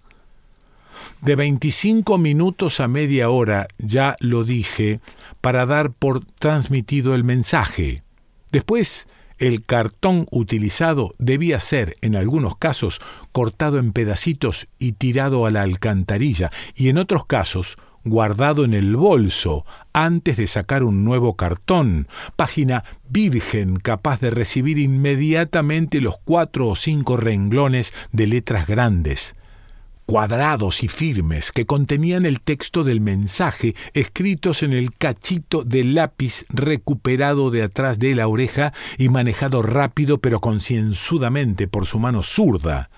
De 1.21 1.35
25 1.35 2.19
minutos 2.19 2.81
a 2.81 2.89
media 2.89 3.31
hora, 3.31 3.69
ya 3.79 4.17
lo 4.21 4.45
dije, 4.45 5.01
para 5.41 5.67
dar 5.67 5.93
por 5.93 6.25
transmitido 6.25 7.15
el 7.15 7.25
mensaje. 7.25 8.03
Después, 8.53 9.07
el 9.39 9.65
cartón 9.65 10.27
utilizado 10.31 11.15
debía 11.19 11.61
ser, 11.61 11.97
en 12.01 12.17
algunos 12.17 12.57
casos, 12.57 13.01
cortado 13.33 13.79
en 13.79 13.93
pedacitos 13.93 14.69
y 14.79 14.93
tirado 14.93 15.47
a 15.47 15.51
la 15.51 15.63
alcantarilla, 15.63 16.51
y 16.75 16.89
en 16.89 16.99
otros 16.99 17.27
casos, 17.27 17.77
guardado 18.05 18.65
en 18.65 18.75
el 18.75 18.97
bolso 18.97 19.65
antes 19.93 20.37
de 20.37 20.47
sacar 20.47 20.83
un 20.83 21.05
nuevo 21.05 21.37
cartón, 21.37 22.09
página 22.37 22.85
virgen 23.09 23.77
capaz 23.77 24.21
de 24.21 24.31
recibir 24.31 24.79
inmediatamente 24.79 26.01
los 26.01 26.17
cuatro 26.19 26.69
o 26.69 26.77
cinco 26.77 27.17
renglones 27.17 27.95
de 28.13 28.27
letras 28.27 28.67
grandes 28.67 29.36
cuadrados 30.07 30.85
y 30.85 30.89
firmes 30.89 31.53
que 31.53 31.67
contenían 31.67 32.25
el 32.25 32.41
texto 32.41 32.85
del 32.85 33.01
mensaje 33.01 33.75
escritos 33.93 34.63
en 34.63 34.73
el 34.73 34.95
cachito 34.95 35.65
de 35.65 35.85
lápiz 35.85 36.47
recuperado 36.49 37.51
de 37.51 37.65
atrás 37.65 37.99
de 37.99 38.15
la 38.15 38.29
oreja 38.29 38.73
y 38.99 39.09
manejado 39.09 39.63
rápido 39.63 40.19
pero 40.19 40.41
concienzudamente 40.41 41.67
por 41.67 41.87
su 41.87 41.99
mano 41.99 42.23
zurda. 42.23 42.89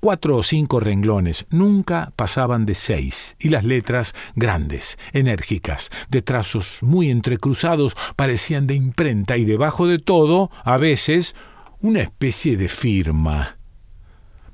Cuatro 0.00 0.36
o 0.36 0.42
cinco 0.42 0.80
renglones 0.80 1.46
nunca 1.50 2.12
pasaban 2.14 2.66
de 2.66 2.74
seis, 2.74 3.36
y 3.38 3.48
las 3.48 3.64
letras 3.64 4.14
grandes, 4.34 4.98
enérgicas, 5.12 5.90
de 6.10 6.20
trazos 6.20 6.78
muy 6.82 7.10
entrecruzados, 7.10 7.96
parecían 8.14 8.66
de 8.66 8.74
imprenta 8.74 9.38
y 9.38 9.46
debajo 9.46 9.86
de 9.86 9.98
todo, 9.98 10.50
a 10.62 10.76
veces, 10.76 11.34
una 11.80 12.00
especie 12.00 12.58
de 12.58 12.68
firma 12.68 13.56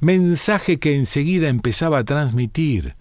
mensaje 0.01 0.79
que 0.79 0.95
enseguida 0.95 1.49
empezaba 1.49 1.99
a 1.99 2.05
transmitir, 2.05 2.95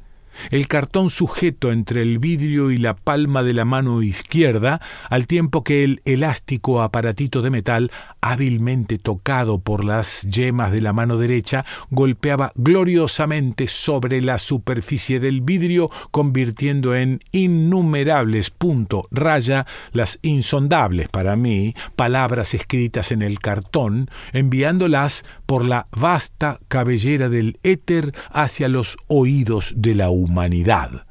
el 0.51 0.67
cartón 0.67 1.09
sujeto 1.09 1.71
entre 1.71 2.01
el 2.01 2.19
vidrio 2.19 2.71
y 2.71 2.77
la 2.77 2.95
palma 2.95 3.43
de 3.43 3.53
la 3.53 3.65
mano 3.65 4.01
izquierda, 4.01 4.81
al 5.09 5.27
tiempo 5.27 5.63
que 5.63 5.83
el 5.83 6.01
elástico 6.05 6.81
aparatito 6.81 7.41
de 7.41 7.49
metal, 7.49 7.91
hábilmente 8.21 8.97
tocado 8.97 9.59
por 9.59 9.83
las 9.83 10.23
yemas 10.23 10.71
de 10.71 10.81
la 10.81 10.93
mano 10.93 11.17
derecha, 11.17 11.65
golpeaba 11.89 12.51
gloriosamente 12.55 13.67
sobre 13.67 14.21
la 14.21 14.39
superficie 14.39 15.19
del 15.19 15.41
vidrio, 15.41 15.89
convirtiendo 16.11 16.95
en 16.95 17.19
innumerables 17.31 18.49
punto 18.49 19.07
raya 19.11 19.65
las 19.91 20.19
insondables 20.21 21.09
para 21.09 21.35
mí 21.35 21.73
palabras 21.95 22.53
escritas 22.53 23.11
en 23.11 23.21
el 23.21 23.39
cartón, 23.39 24.09
enviándolas 24.33 25.25
por 25.45 25.63
la 25.63 25.87
vasta 25.91 26.59
cabellera 26.67 27.29
del 27.29 27.59
éter 27.63 28.13
hacia 28.31 28.67
los 28.67 28.97
oídos 29.07 29.73
de 29.75 29.95
la 29.95 30.09
humanidad. 30.27 31.05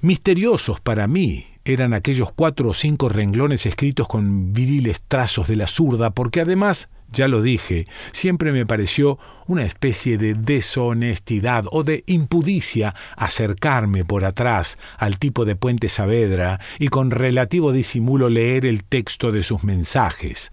Misteriosos 0.00 0.80
para 0.80 1.06
mí 1.06 1.46
eran 1.64 1.94
aquellos 1.94 2.32
cuatro 2.32 2.70
o 2.70 2.74
cinco 2.74 3.08
renglones 3.08 3.66
escritos 3.66 4.08
con 4.08 4.52
viriles 4.52 5.02
trazos 5.06 5.46
de 5.46 5.56
la 5.56 5.68
zurda, 5.68 6.10
porque 6.10 6.40
además, 6.40 6.88
ya 7.12 7.28
lo 7.28 7.40
dije, 7.40 7.84
siempre 8.10 8.50
me 8.50 8.66
pareció 8.66 9.18
una 9.46 9.64
especie 9.64 10.18
de 10.18 10.34
deshonestidad 10.34 11.66
o 11.70 11.84
de 11.84 12.02
impudicia 12.06 12.94
acercarme 13.16 14.04
por 14.04 14.24
atrás 14.24 14.78
al 14.98 15.18
tipo 15.18 15.44
de 15.44 15.54
Puente 15.54 15.88
Saavedra 15.88 16.58
y 16.80 16.88
con 16.88 17.12
relativo 17.12 17.70
disimulo 17.70 18.28
leer 18.28 18.66
el 18.66 18.82
texto 18.82 19.30
de 19.30 19.44
sus 19.44 19.62
mensajes. 19.62 20.50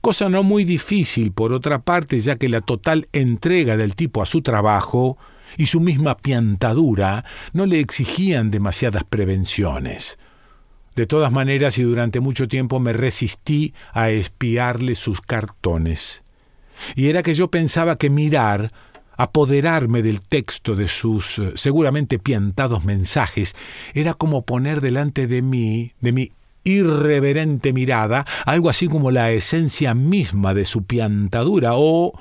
Cosa 0.00 0.28
no 0.28 0.42
muy 0.42 0.64
difícil, 0.64 1.32
por 1.32 1.52
otra 1.52 1.80
parte, 1.80 2.20
ya 2.20 2.36
que 2.36 2.48
la 2.48 2.60
total 2.60 3.08
entrega 3.12 3.76
del 3.76 3.94
tipo 3.94 4.20
a 4.22 4.26
su 4.26 4.42
trabajo 4.42 5.16
y 5.56 5.66
su 5.66 5.80
misma 5.80 6.16
piantadura 6.16 7.24
no 7.52 7.66
le 7.66 7.80
exigían 7.80 8.50
demasiadas 8.50 9.04
prevenciones. 9.04 10.18
De 10.94 11.06
todas 11.06 11.32
maneras, 11.32 11.78
y 11.78 11.82
durante 11.82 12.20
mucho 12.20 12.48
tiempo 12.48 12.78
me 12.78 12.92
resistí 12.92 13.72
a 13.92 14.10
espiarle 14.10 14.94
sus 14.94 15.20
cartones. 15.22 16.22
Y 16.94 17.08
era 17.08 17.22
que 17.22 17.34
yo 17.34 17.48
pensaba 17.48 17.96
que 17.96 18.10
mirar, 18.10 18.72
apoderarme 19.16 20.02
del 20.02 20.20
texto 20.20 20.74
de 20.74 20.88
sus 20.88 21.38
eh, 21.38 21.52
seguramente 21.54 22.18
piantados 22.18 22.84
mensajes, 22.84 23.56
era 23.94 24.14
como 24.14 24.42
poner 24.42 24.80
delante 24.80 25.26
de 25.26 25.42
mí, 25.42 25.92
de 26.00 26.12
mi 26.12 26.32
irreverente 26.64 27.72
mirada, 27.72 28.26
algo 28.44 28.68
así 28.68 28.88
como 28.88 29.10
la 29.10 29.32
esencia 29.32 29.94
misma 29.94 30.54
de 30.54 30.64
su 30.64 30.84
piantadura 30.84 31.72
o 31.74 32.12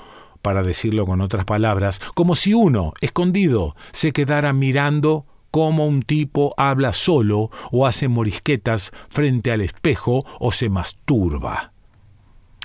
para 0.42 0.64
decirlo 0.64 1.06
con 1.06 1.22
otras 1.22 1.46
palabras, 1.46 2.02
como 2.14 2.36
si 2.36 2.54
uno, 2.54 2.94
escondido, 3.02 3.76
se 3.92 4.12
quedara 4.12 4.54
mirando 4.54 5.26
cómo 5.52 5.86
un 5.86 6.02
tipo 6.02 6.54
habla 6.58 6.94
solo 6.94 7.52
o 7.72 7.86
hace 7.86 8.08
morisquetas 8.08 8.92
frente 9.10 9.52
al 9.52 9.62
espejo 9.62 10.26
o 10.40 10.52
se 10.52 10.70
masturba. 10.70 11.74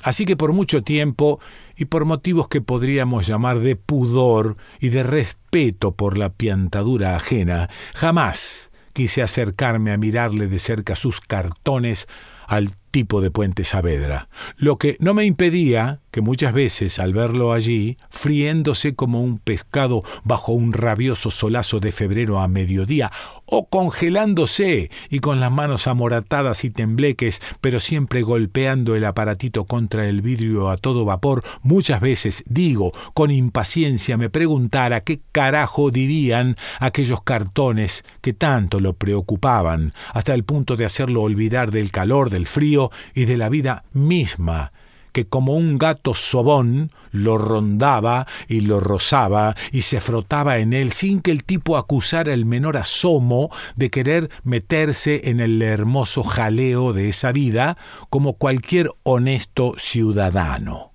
Así 0.02 0.24
que 0.24 0.36
por 0.36 0.52
mucho 0.52 0.82
tiempo, 0.82 1.40
y 1.76 1.86
por 1.86 2.04
motivos 2.04 2.48
que 2.48 2.60
podríamos 2.60 3.26
llamar 3.26 3.58
de 3.58 3.76
pudor 3.76 4.56
y 4.80 4.88
de 4.88 5.02
respeto 5.02 5.92
por 5.92 6.16
la 6.16 6.30
piantadura 6.30 7.16
ajena, 7.16 7.68
jamás 7.94 8.70
quise 8.92 9.22
acercarme 9.22 9.92
a 9.92 9.98
mirarle 9.98 10.46
de 10.46 10.58
cerca 10.58 10.96
sus 10.96 11.20
cartones 11.20 12.08
al 12.46 12.70
tipo 12.96 13.20
de 13.20 13.30
Puente 13.30 13.62
Saavedra, 13.64 14.30
lo 14.56 14.78
que 14.78 14.96
no 15.00 15.12
me 15.12 15.26
impedía 15.26 16.00
que 16.16 16.22
muchas 16.22 16.54
veces 16.54 16.98
al 16.98 17.12
verlo 17.12 17.52
allí, 17.52 17.98
friéndose 18.08 18.94
como 18.94 19.20
un 19.20 19.36
pescado 19.38 20.02
bajo 20.24 20.52
un 20.52 20.72
rabioso 20.72 21.30
solazo 21.30 21.78
de 21.78 21.92
febrero 21.92 22.40
a 22.40 22.48
mediodía, 22.48 23.12
o 23.44 23.68
congelándose 23.68 24.90
y 25.10 25.18
con 25.18 25.40
las 25.40 25.52
manos 25.52 25.86
amoratadas 25.86 26.64
y 26.64 26.70
tembleques, 26.70 27.42
pero 27.60 27.80
siempre 27.80 28.22
golpeando 28.22 28.96
el 28.96 29.04
aparatito 29.04 29.66
contra 29.66 30.08
el 30.08 30.22
vidrio 30.22 30.70
a 30.70 30.78
todo 30.78 31.04
vapor, 31.04 31.44
muchas 31.60 32.00
veces, 32.00 32.44
digo, 32.46 32.92
con 33.12 33.30
impaciencia 33.30 34.16
me 34.16 34.30
preguntara 34.30 35.02
qué 35.02 35.20
carajo 35.32 35.90
dirían 35.90 36.56
aquellos 36.80 37.22
cartones 37.22 38.04
que 38.22 38.32
tanto 38.32 38.80
lo 38.80 38.94
preocupaban, 38.94 39.92
hasta 40.14 40.32
el 40.32 40.44
punto 40.44 40.76
de 40.76 40.86
hacerlo 40.86 41.20
olvidar 41.20 41.72
del 41.72 41.90
calor, 41.90 42.30
del 42.30 42.46
frío 42.46 42.85
y 43.14 43.24
de 43.24 43.36
la 43.36 43.48
vida 43.48 43.84
misma 43.92 44.72
que 45.16 45.26
como 45.26 45.54
un 45.54 45.78
gato 45.78 46.14
sobón 46.14 46.90
lo 47.10 47.38
rondaba 47.38 48.26
y 48.48 48.60
lo 48.60 48.80
rozaba 48.80 49.56
y 49.72 49.80
se 49.80 50.02
frotaba 50.02 50.58
en 50.58 50.74
él 50.74 50.92
sin 50.92 51.20
que 51.20 51.30
el 51.30 51.42
tipo 51.42 51.78
acusara 51.78 52.34
el 52.34 52.44
menor 52.44 52.76
asomo 52.76 53.50
de 53.76 53.88
querer 53.88 54.28
meterse 54.44 55.30
en 55.30 55.40
el 55.40 55.62
hermoso 55.62 56.22
jaleo 56.22 56.92
de 56.92 57.08
esa 57.08 57.32
vida 57.32 57.78
como 58.10 58.34
cualquier 58.34 58.90
honesto 59.04 59.72
ciudadano. 59.78 60.92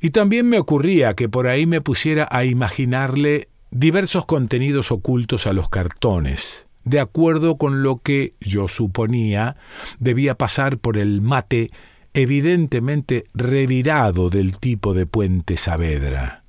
Y 0.00 0.10
también 0.10 0.48
me 0.48 0.58
ocurría 0.58 1.14
que 1.14 1.28
por 1.28 1.46
ahí 1.46 1.66
me 1.66 1.80
pusiera 1.80 2.26
a 2.28 2.44
imaginarle 2.44 3.46
diversos 3.70 4.26
contenidos 4.26 4.90
ocultos 4.90 5.46
a 5.46 5.52
los 5.52 5.68
cartones, 5.68 6.63
de 6.84 7.00
acuerdo 7.00 7.56
con 7.56 7.82
lo 7.82 7.96
que 7.96 8.34
yo 8.40 8.68
suponía 8.68 9.56
debía 9.98 10.36
pasar 10.36 10.78
por 10.78 10.96
el 10.96 11.20
mate 11.20 11.70
evidentemente 12.14 13.24
revirado 13.34 14.30
del 14.30 14.58
tipo 14.58 14.94
de 14.94 15.06
Puente 15.06 15.56
Saavedra. 15.56 16.44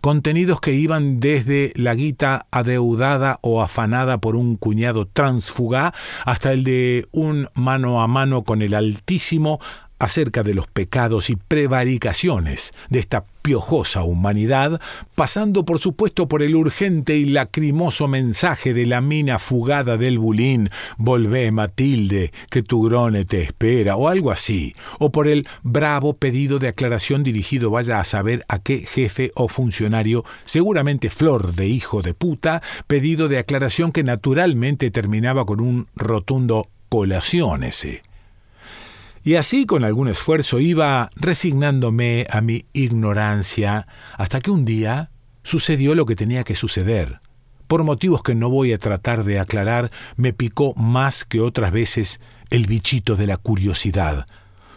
Contenidos 0.00 0.62
que 0.62 0.72
iban 0.72 1.20
desde 1.20 1.72
la 1.76 1.94
guita 1.94 2.46
adeudada 2.50 3.38
o 3.42 3.60
afanada 3.60 4.18
por 4.18 4.34
un 4.34 4.56
cuñado 4.56 5.06
transfugá 5.06 5.92
hasta 6.24 6.54
el 6.54 6.64
de 6.64 7.06
un 7.10 7.48
mano 7.52 8.00
a 8.00 8.06
mano 8.06 8.42
con 8.42 8.62
el 8.62 8.72
Altísimo 8.72 9.60
acerca 10.00 10.42
de 10.42 10.54
los 10.54 10.66
pecados 10.66 11.30
y 11.30 11.36
prevaricaciones 11.36 12.72
de 12.88 12.98
esta 12.98 13.24
piojosa 13.42 14.02
humanidad, 14.02 14.80
pasando 15.14 15.64
por 15.64 15.78
supuesto 15.78 16.26
por 16.26 16.42
el 16.42 16.56
urgente 16.56 17.16
y 17.16 17.26
lacrimoso 17.26 18.08
mensaje 18.08 18.74
de 18.74 18.86
la 18.86 19.00
mina 19.00 19.38
fugada 19.38 19.96
del 19.96 20.18
bulín, 20.18 20.70
volvé 20.96 21.52
Matilde, 21.52 22.32
que 22.50 22.62
tu 22.62 22.82
grone 22.82 23.24
te 23.24 23.42
espera, 23.42 23.96
o 23.96 24.08
algo 24.08 24.30
así, 24.30 24.74
o 24.98 25.10
por 25.10 25.28
el 25.28 25.46
bravo 25.62 26.14
pedido 26.14 26.58
de 26.58 26.68
aclaración 26.68 27.22
dirigido 27.22 27.70
vaya 27.70 28.00
a 28.00 28.04
saber 28.04 28.44
a 28.48 28.58
qué 28.58 28.78
jefe 28.78 29.30
o 29.34 29.48
funcionario, 29.48 30.24
seguramente 30.44 31.10
flor 31.10 31.54
de 31.54 31.68
hijo 31.68 32.02
de 32.02 32.14
puta, 32.14 32.62
pedido 32.86 33.28
de 33.28 33.38
aclaración 33.38 33.92
que 33.92 34.02
naturalmente 34.02 34.90
terminaba 34.90 35.44
con 35.44 35.60
un 35.60 35.86
rotundo 35.94 36.68
colaciónese. 36.88 38.09
Y 39.22 39.34
así 39.34 39.66
con 39.66 39.84
algún 39.84 40.08
esfuerzo 40.08 40.60
iba 40.60 41.10
resignándome 41.14 42.26
a 42.30 42.40
mi 42.40 42.64
ignorancia 42.72 43.86
hasta 44.16 44.40
que 44.40 44.50
un 44.50 44.64
día 44.64 45.10
sucedió 45.42 45.94
lo 45.94 46.06
que 46.06 46.16
tenía 46.16 46.42
que 46.42 46.54
suceder. 46.54 47.20
Por 47.66 47.84
motivos 47.84 48.22
que 48.22 48.34
no 48.34 48.48
voy 48.48 48.72
a 48.72 48.78
tratar 48.78 49.24
de 49.24 49.38
aclarar, 49.38 49.90
me 50.16 50.32
picó 50.32 50.74
más 50.74 51.24
que 51.24 51.40
otras 51.40 51.70
veces 51.70 52.20
el 52.48 52.66
bichito 52.66 53.14
de 53.14 53.26
la 53.26 53.36
curiosidad. 53.36 54.26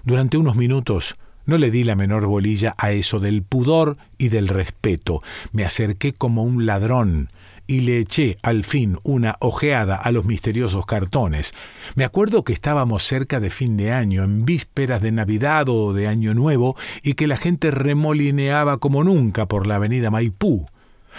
Durante 0.03 0.37
unos 0.37 0.55
minutos 0.55 1.15
no 1.45 1.57
le 1.57 1.71
di 1.71 1.83
la 1.83 1.95
menor 1.95 2.25
bolilla 2.25 2.75
a 2.77 2.91
eso 2.91 3.19
del 3.19 3.43
pudor 3.43 3.97
y 4.17 4.27
del 4.27 4.47
respeto. 4.47 5.21
Me 5.53 5.65
acerqué 5.65 6.13
como 6.13 6.43
un 6.43 6.65
ladrón 6.65 7.31
y 7.67 7.81
le 7.81 7.99
eché 7.99 8.37
al 8.41 8.63
fin 8.63 8.97
una 9.03 9.37
ojeada 9.39 9.95
a 9.95 10.11
los 10.11 10.25
misteriosos 10.25 10.85
cartones. 10.85 11.53
Me 11.95 12.03
acuerdo 12.03 12.43
que 12.43 12.53
estábamos 12.53 13.03
cerca 13.03 13.39
de 13.39 13.49
fin 13.49 13.77
de 13.77 13.91
año, 13.91 14.23
en 14.23 14.45
vísperas 14.45 15.01
de 15.01 15.11
Navidad 15.11 15.69
o 15.69 15.93
de 15.93 16.07
Año 16.07 16.33
Nuevo, 16.33 16.75
y 17.01 17.13
que 17.13 17.27
la 17.27 17.37
gente 17.37 17.71
remolineaba 17.71 18.77
como 18.77 19.03
nunca 19.03 19.47
por 19.47 19.67
la 19.67 19.75
avenida 19.75 20.11
Maipú. 20.11 20.65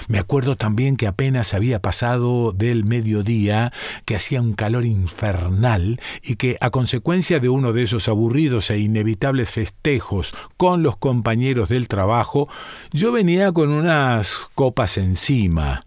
Me 0.08 0.18
acuerdo 0.18 0.56
también 0.56 0.96
que 0.96 1.06
apenas 1.06 1.54
había 1.54 1.80
pasado 1.80 2.52
del 2.52 2.84
mediodía, 2.84 3.72
que 4.04 4.16
hacía 4.16 4.40
un 4.40 4.54
calor 4.54 4.84
infernal 4.84 6.00
y 6.22 6.34
que 6.34 6.56
a 6.60 6.70
consecuencia 6.70 7.40
de 7.40 7.48
uno 7.48 7.72
de 7.72 7.84
esos 7.84 8.08
aburridos 8.08 8.70
e 8.70 8.78
inevitables 8.78 9.50
festejos 9.52 10.34
con 10.56 10.82
los 10.82 10.96
compañeros 10.96 11.68
del 11.68 11.88
trabajo, 11.88 12.48
yo 12.92 13.12
venía 13.12 13.52
con 13.52 13.70
unas 13.70 14.36
copas 14.54 14.98
encima. 14.98 15.82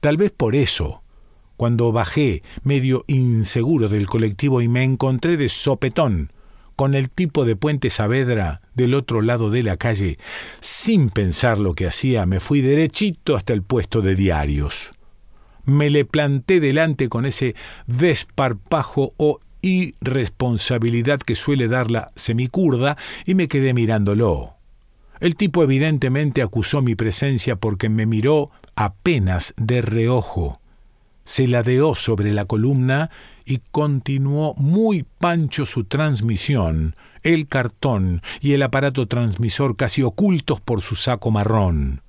Tal 0.00 0.16
vez 0.16 0.30
por 0.30 0.54
eso, 0.54 1.02
cuando 1.56 1.92
bajé 1.92 2.42
medio 2.62 3.04
inseguro 3.06 3.90
del 3.90 4.06
colectivo 4.06 4.62
y 4.62 4.68
me 4.68 4.82
encontré 4.82 5.36
de 5.36 5.50
sopetón 5.50 6.32
con 6.74 6.94
el 6.94 7.10
tipo 7.10 7.44
de 7.44 7.56
Puente 7.56 7.90
Saavedra 7.90 8.62
del 8.74 8.94
otro 8.94 9.20
lado 9.20 9.50
de 9.50 9.62
la 9.62 9.76
calle, 9.76 10.16
sin 10.60 11.10
pensar 11.10 11.58
lo 11.58 11.74
que 11.74 11.86
hacía, 11.86 12.24
me 12.24 12.40
fui 12.40 12.62
derechito 12.62 13.36
hasta 13.36 13.52
el 13.52 13.62
puesto 13.62 14.00
de 14.00 14.16
diarios. 14.16 14.90
Me 15.66 15.90
le 15.90 16.06
planté 16.06 16.58
delante 16.58 17.10
con 17.10 17.26
ese 17.26 17.54
desparpajo 17.86 19.12
o 19.18 19.38
irresponsabilidad 19.60 21.20
que 21.20 21.34
suele 21.34 21.68
dar 21.68 21.90
la 21.90 22.10
semicurda 22.16 22.96
y 23.26 23.34
me 23.34 23.48
quedé 23.48 23.74
mirándolo. 23.74 24.56
El 25.20 25.36
tipo 25.36 25.62
evidentemente 25.62 26.40
acusó 26.40 26.80
mi 26.80 26.94
presencia 26.94 27.56
porque 27.56 27.90
me 27.90 28.06
miró 28.06 28.50
apenas 28.80 29.52
de 29.58 29.82
reojo. 29.82 30.58
Se 31.24 31.46
ladeó 31.46 31.94
sobre 31.94 32.32
la 32.32 32.46
columna 32.46 33.10
y 33.44 33.60
continuó 33.72 34.54
muy 34.54 35.04
pancho 35.18 35.66
su 35.66 35.84
transmisión, 35.84 36.96
el 37.22 37.46
cartón 37.46 38.22
y 38.40 38.54
el 38.54 38.62
aparato 38.62 39.06
transmisor 39.06 39.76
casi 39.76 40.02
ocultos 40.02 40.62
por 40.62 40.80
su 40.80 40.96
saco 40.96 41.30
marrón. 41.30 42.00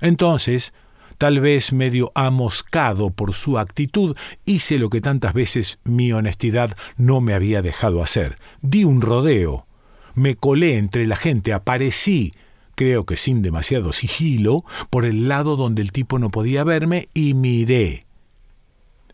Entonces, 0.00 0.72
tal 1.18 1.40
vez 1.40 1.74
medio 1.74 2.10
amoscado 2.14 3.10
por 3.10 3.34
su 3.34 3.58
actitud, 3.58 4.16
hice 4.46 4.78
lo 4.78 4.88
que 4.88 5.02
tantas 5.02 5.34
veces 5.34 5.78
mi 5.84 6.10
honestidad 6.14 6.74
no 6.96 7.20
me 7.20 7.34
había 7.34 7.60
dejado 7.60 8.02
hacer. 8.02 8.38
Di 8.62 8.84
un 8.84 9.02
rodeo. 9.02 9.66
Me 10.14 10.36
colé 10.36 10.78
entre 10.78 11.06
la 11.06 11.16
gente, 11.16 11.52
aparecí, 11.52 12.32
creo 12.78 13.04
que 13.04 13.16
sin 13.16 13.42
demasiado 13.42 13.92
sigilo, 13.92 14.64
por 14.88 15.04
el 15.04 15.26
lado 15.26 15.56
donde 15.56 15.82
el 15.82 15.90
tipo 15.90 16.20
no 16.20 16.30
podía 16.30 16.62
verme 16.62 17.08
y 17.12 17.34
miré. 17.34 18.06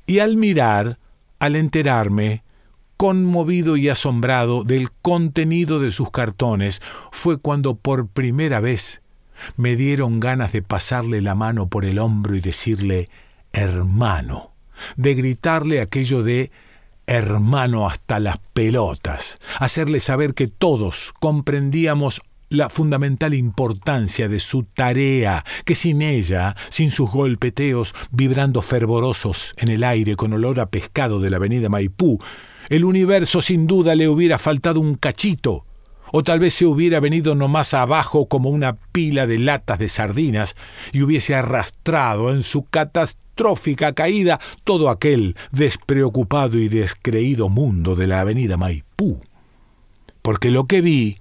Y 0.05 0.19
al 0.19 0.37
mirar, 0.37 0.99
al 1.39 1.57
enterarme, 1.57 2.43
conmovido 2.99 3.79
y 3.79 3.89
asombrado 3.89 4.65
del 4.65 4.93
contenido 4.93 5.81
de 5.81 5.93
sus 5.93 6.11
cartones, 6.11 6.83
fue 7.11 7.39
cuando 7.39 7.75
por 7.75 8.07
primera 8.07 8.61
vez 8.61 9.01
me 9.57 9.77
dieron 9.77 10.21
ganas 10.21 10.53
de 10.53 10.61
pasarle 10.61 11.23
la 11.23 11.35
mano 11.35 11.67
por 11.67 11.87
el 11.87 11.99
hombro 11.99 12.37
y 12.37 12.43
decirle 12.43 13.09
hermano, 13.55 14.53
de 14.97 15.15
gritarle 15.15 15.81
aquello 15.81 16.23
de 16.23 16.51
hermano 17.07 17.89
hasta 17.89 18.21
las 18.21 18.37
pelotas, 18.53 19.39
hacerle 19.59 20.01
saber 20.01 20.35
que 20.35 20.49
todos 20.49 21.15
comprendíamos 21.19 22.21
la 22.55 22.69
fundamental 22.69 23.35
importancia 23.35 24.29
de 24.29 24.41
su 24.41 24.65
tarea, 24.65 25.45
que 25.65 25.75
sin 25.75 26.03
ella, 26.03 26.57
sin 26.69 26.91
sus 26.91 27.11
golpeteos 27.11 27.95
vibrando 28.11 28.63
fervorosos 28.63 29.53
en 29.57 29.71
el 29.71 29.85
aire 29.85 30.17
con 30.17 30.33
olor 30.33 30.61
a 30.61 30.67
pescado 30.67 31.21
de 31.21 31.31
la 31.31 31.37
avenida 31.37 31.69
Maipú, 31.69 32.19
el 32.69 32.85
universo 32.85 33.43
sin 33.43 33.67
duda 33.67 33.95
le 33.95 34.09
hubiera 34.09 34.39
faltado 34.39 34.81
un 34.81 34.95
cachito, 34.95 35.65
o 36.17 36.23
tal 36.23 36.39
vez 36.39 36.55
se 36.55 36.65
hubiera 36.65 37.01
venido 37.01 37.35
nomás 37.35 37.75
abajo 37.75 38.27
como 38.27 38.49
una 38.49 38.77
pila 38.77 39.27
de 39.27 39.39
latas 39.39 39.81
de 39.81 39.89
sardinas 39.89 40.55
y 40.93 41.03
hubiese 41.03 41.35
arrastrado 41.35 42.33
en 42.33 42.45
su 42.45 42.63
catastrófica 42.63 43.95
caída 43.95 44.39
todo 44.63 44.91
aquel 44.91 45.37
despreocupado 45.51 46.59
y 46.59 46.69
descreído 46.69 47.49
mundo 47.49 47.97
de 47.97 48.07
la 48.07 48.21
avenida 48.21 48.57
Maipú. 48.57 49.21
Porque 50.23 50.51
lo 50.51 50.67
que 50.67 50.83
vi 50.83 51.19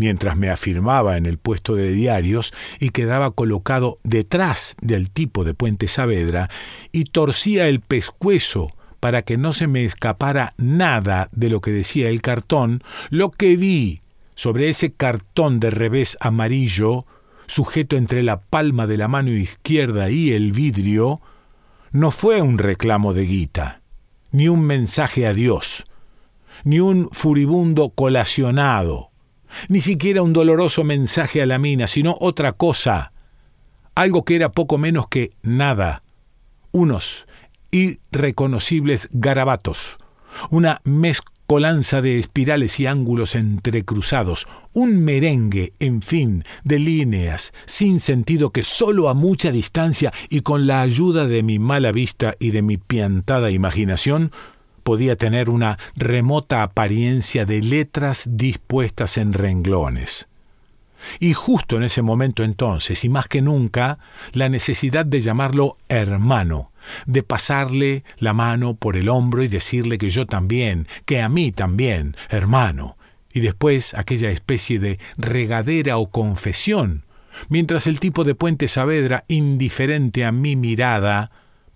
mientras 0.00 0.34
me 0.34 0.48
afirmaba 0.48 1.18
en 1.18 1.26
el 1.26 1.36
puesto 1.36 1.74
de 1.74 1.92
diarios 1.92 2.54
y 2.80 2.88
quedaba 2.88 3.32
colocado 3.32 3.98
detrás 4.02 4.74
del 4.80 5.10
tipo 5.10 5.44
de 5.44 5.52
Puente 5.52 5.88
Saavedra 5.88 6.48
y 6.90 7.04
torcía 7.04 7.68
el 7.68 7.80
pescuezo 7.80 8.72
para 8.98 9.20
que 9.22 9.36
no 9.36 9.52
se 9.52 9.66
me 9.66 9.84
escapara 9.84 10.54
nada 10.56 11.28
de 11.32 11.50
lo 11.50 11.60
que 11.60 11.70
decía 11.70 12.08
el 12.08 12.22
cartón, 12.22 12.82
lo 13.10 13.30
que 13.30 13.58
vi 13.58 14.00
sobre 14.34 14.70
ese 14.70 14.90
cartón 14.90 15.60
de 15.60 15.70
revés 15.70 16.16
amarillo, 16.18 17.04
sujeto 17.46 17.98
entre 17.98 18.22
la 18.22 18.40
palma 18.40 18.86
de 18.86 18.96
la 18.96 19.06
mano 19.06 19.32
izquierda 19.32 20.08
y 20.08 20.32
el 20.32 20.52
vidrio, 20.52 21.20
no 21.92 22.10
fue 22.10 22.40
un 22.40 22.56
reclamo 22.56 23.12
de 23.12 23.26
guita, 23.26 23.82
ni 24.32 24.48
un 24.48 24.62
mensaje 24.62 25.26
a 25.26 25.34
Dios, 25.34 25.84
ni 26.64 26.80
un 26.80 27.10
furibundo 27.12 27.90
colacionado, 27.90 29.09
ni 29.68 29.80
siquiera 29.80 30.22
un 30.22 30.32
doloroso 30.32 30.84
mensaje 30.84 31.42
a 31.42 31.46
la 31.46 31.58
mina, 31.58 31.86
sino 31.86 32.16
otra 32.20 32.52
cosa, 32.52 33.12
algo 33.94 34.24
que 34.24 34.36
era 34.36 34.52
poco 34.52 34.78
menos 34.78 35.08
que 35.08 35.30
nada, 35.42 36.02
unos 36.72 37.26
irreconocibles 37.70 39.08
garabatos, 39.12 39.98
una 40.50 40.80
mezcolanza 40.84 42.00
de 42.00 42.18
espirales 42.18 42.78
y 42.80 42.86
ángulos 42.86 43.34
entrecruzados, 43.34 44.46
un 44.72 45.04
merengue, 45.04 45.72
en 45.80 46.02
fin, 46.02 46.44
de 46.64 46.78
líneas, 46.78 47.52
sin 47.66 48.00
sentido 48.00 48.50
que 48.50 48.62
solo 48.62 49.08
a 49.08 49.14
mucha 49.14 49.50
distancia 49.50 50.12
y 50.28 50.40
con 50.40 50.66
la 50.66 50.80
ayuda 50.80 51.26
de 51.26 51.42
mi 51.42 51.58
mala 51.58 51.92
vista 51.92 52.34
y 52.38 52.50
de 52.50 52.62
mi 52.62 52.76
piantada 52.76 53.50
imaginación 53.50 54.30
podía 54.82 55.16
tener 55.16 55.50
una 55.50 55.78
remota 55.96 56.62
apariencia 56.62 57.44
de 57.44 57.62
letras 57.62 58.28
dispuestas 58.30 59.16
en 59.18 59.32
renglones. 59.32 60.28
Y 61.18 61.32
justo 61.32 61.76
en 61.76 61.82
ese 61.82 62.02
momento 62.02 62.44
entonces, 62.44 63.04
y 63.04 63.08
más 63.08 63.26
que 63.26 63.42
nunca, 63.42 63.98
la 64.32 64.48
necesidad 64.48 65.06
de 65.06 65.20
llamarlo 65.20 65.78
hermano, 65.88 66.72
de 67.06 67.22
pasarle 67.22 68.04
la 68.18 68.32
mano 68.32 68.74
por 68.74 68.96
el 68.96 69.08
hombro 69.08 69.42
y 69.42 69.48
decirle 69.48 69.98
que 69.98 70.10
yo 70.10 70.26
también, 70.26 70.86
que 71.06 71.22
a 71.22 71.28
mí 71.28 71.52
también, 71.52 72.16
hermano, 72.28 72.96
y 73.32 73.40
después 73.40 73.94
aquella 73.94 74.30
especie 74.30 74.78
de 74.78 74.98
regadera 75.16 75.98
o 75.98 76.10
confesión, 76.10 77.04
mientras 77.48 77.86
el 77.86 78.00
tipo 78.00 78.24
de 78.24 78.34
Puente 78.34 78.68
Saavedra, 78.68 79.24
indiferente 79.28 80.24
a 80.24 80.32
mi 80.32 80.56
mirada, 80.56 81.30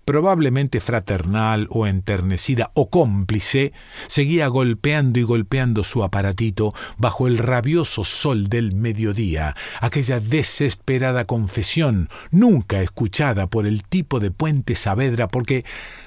probablemente 0.05 0.79
fraternal 0.79 1.67
o 1.71 1.87
enternecida 1.87 2.71
o 2.75 2.89
cómplice, 2.89 3.73
seguía 4.07 4.47
golpeando 4.47 5.19
y 5.19 5.23
golpeando 5.23 5.83
su 5.83 6.03
aparatito 6.03 6.73
bajo 6.97 7.27
el 7.27 7.39
rabioso 7.39 8.05
sol 8.05 8.47
del 8.47 8.75
mediodía, 8.75 9.55
aquella 9.81 10.19
desesperada 10.19 11.25
confesión, 11.25 12.09
nunca 12.31 12.81
escuchada 12.81 13.47
por 13.47 13.65
el 13.65 13.83
tipo 13.83 14.19
de 14.19 14.31
Puente 14.31 14.75
Saavedra, 14.75 15.27
porque 15.27 15.65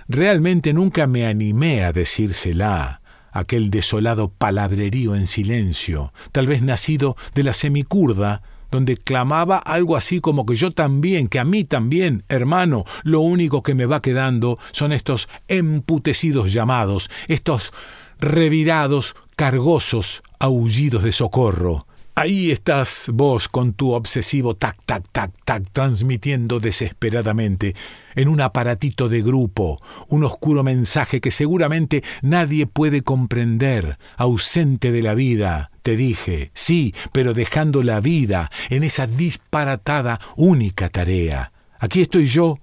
realmente 0.09 0.73
nunca 0.73 1.07
me 1.07 1.27
animé 1.27 1.85
a 1.85 1.93
decírsela 1.93 3.03
aquel 3.33 3.71
desolado 3.71 4.31
palabrerío 4.31 5.15
en 5.15 5.27
silencio, 5.27 6.13
tal 6.33 6.47
vez 6.47 6.63
nacido 6.63 7.17
de 7.35 7.43
la 7.43 7.53
semicurda, 7.53 8.43
donde 8.71 8.97
clamaba 8.97 9.59
algo 9.59 9.97
así 9.97 10.21
como 10.21 10.47
que 10.47 10.57
yo 10.57 10.73
también, 10.73 11.29
que 11.29 11.39
a 11.39 11.45
mí 11.45 11.65
también, 11.65 12.25
hermano, 12.29 12.85
lo 13.03 13.21
único 13.21 13.63
que 13.63 13.75
me 13.75 13.87
va 13.87 14.03
quedando 14.03 14.59
son 14.73 14.93
estos 14.93 15.29
emputecidos 15.49 16.53
llamados, 16.53 17.11
estos 17.29 17.73
revirados, 18.19 19.15
cargosos 19.37 20.23
aullidos 20.39 21.05
de 21.05 21.13
socorro, 21.13 21.87
Ahí 22.19 22.51
estás 22.51 23.13
vos 23.15 23.47
con 23.47 23.75
tu 23.75 23.93
obsesivo 23.93 24.57
tac, 24.57 24.77
tac, 24.85 25.05
tac, 25.13 25.31
tac, 25.45 25.63
transmitiendo 25.71 26.59
desesperadamente 26.59 27.77
en 28.17 28.27
un 28.27 28.41
aparatito 28.41 29.09
de 29.09 29.23
grupo 29.23 29.81
un 30.09 30.25
oscuro 30.25 30.65
mensaje 30.65 31.21
que 31.21 31.31
seguramente 31.31 32.03
nadie 32.21 32.67
puede 32.67 33.03
comprender, 33.03 33.99
ausente 34.17 34.91
de 34.91 35.03
la 35.03 35.15
vida, 35.15 35.71
te 35.89 35.97
dije, 35.97 36.51
sí, 36.53 36.95
pero 37.13 37.33
dejando 37.33 37.83
la 37.83 38.03
vida 38.03 38.51
en 38.69 38.85
esa 38.85 39.07
disparatada 39.07 40.21
única 40.37 40.91
tarea. 40.91 41.51
Aquí 41.79 42.03
estoy 42.03 42.27
yo, 42.27 42.59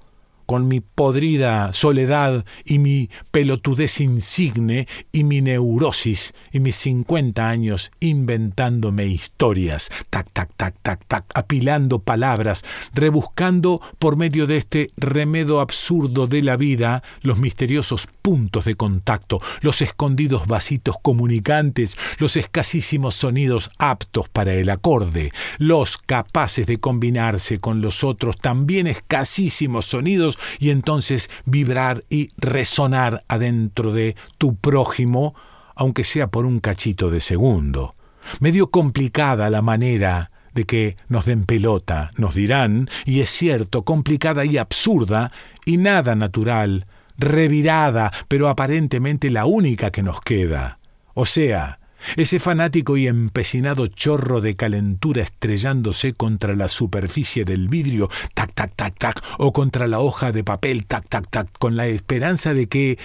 con 0.46 0.68
mi 0.68 0.82
podrida 0.82 1.74
soledad 1.74 2.46
y 2.64 2.80
mi 2.80 3.10
pelotudez 3.32 4.00
insigne 4.02 4.88
y 5.12 5.24
mi 5.24 5.42
neurosis 5.42 6.34
y 6.52 6.60
mis 6.60 6.76
cincuenta 6.76 7.50
años 7.50 7.92
inventándome 8.00 9.06
historias, 9.08 9.90
tac, 10.10 10.30
tac, 10.32 10.52
tac, 10.56 10.76
tac, 10.82 11.06
tac, 11.08 11.26
apilando 11.34 12.00
palabras, 12.00 12.64
rebuscando 12.94 13.82
por 14.00 14.18
medio 14.18 14.48
de 14.48 14.58
este 14.58 14.92
remedo 14.98 15.60
absurdo 15.60 16.28
de 16.28 16.42
la 16.42 16.58
vida 16.58 17.04
los 17.22 17.40
misteriosos 17.40 18.08
puntos 18.22 18.66
de 18.66 18.76
contacto, 18.76 19.42
los 19.62 19.82
escondidos 19.82 20.48
vasitos 20.48 20.96
comunicantes, 21.02 21.98
los 22.18 22.36
escasísimos 22.36 23.16
sonidos 23.16 23.70
aptos 23.78 24.30
para 24.30 24.54
el 24.54 24.70
acorde, 24.70 25.32
los 25.58 25.98
capaces 25.98 26.66
de 26.66 26.80
combinarse 26.80 27.60
con 27.60 27.82
los 27.82 28.04
otros 28.04 28.38
también 28.38 28.88
escasísimos 28.88 29.86
sonidos 29.86 30.35
y 30.60 30.70
entonces 30.70 31.30
vibrar 31.46 32.04
y 32.10 32.30
resonar 32.38 33.24
adentro 33.28 33.92
de 33.92 34.16
tu 34.38 34.56
prójimo, 34.56 35.36
aunque 35.76 36.04
sea 36.04 36.28
por 36.28 36.46
un 36.46 36.60
cachito 36.60 37.10
de 37.10 37.22
segundo. 37.22 37.96
Medio 38.40 38.72
complicada 38.72 39.50
la 39.50 39.62
manera 39.62 40.32
de 40.54 40.64
que 40.66 40.96
nos 41.10 41.26
den 41.26 41.46
pelota, 41.46 42.12
nos 42.18 42.34
dirán, 42.34 42.90
y 43.06 43.20
es 43.20 43.30
cierto, 43.30 43.84
complicada 43.84 44.46
y 44.46 44.58
absurda, 44.58 45.32
y 45.66 45.78
nada 45.78 46.16
natural, 46.16 46.88
revirada, 47.18 48.12
pero 48.28 48.48
aparentemente 48.50 49.30
la 49.30 49.46
única 49.46 49.92
que 49.92 50.02
nos 50.02 50.22
queda. 50.22 50.80
O 51.14 51.26
sea, 51.26 51.80
ese 52.18 52.40
fanático 52.40 52.98
y 52.98 53.08
empecinado 53.08 53.88
chorro 53.88 54.42
de 54.42 54.56
calentura 54.56 55.24
estrellándose 55.24 56.14
contra 56.14 56.56
la 56.56 56.68
superficie 56.68 57.46
del 57.46 57.68
vidrio, 57.68 58.10
tac, 58.34 58.54
tac, 58.54 58.74
tac, 58.76 58.98
tac, 58.98 59.24
o 59.38 59.54
contra 59.54 59.88
la 59.88 60.00
hoja 60.00 60.32
de 60.32 60.44
papel, 60.44 60.86
tac, 60.86 61.08
tac, 61.10 61.30
tac, 61.30 61.50
con 61.60 61.76
la 61.76 61.88
esperanza 61.88 62.54
de 62.54 62.68
que 62.68 62.98